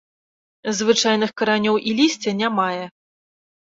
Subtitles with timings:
[0.77, 2.85] Звычайных каранёў і лісця не мае.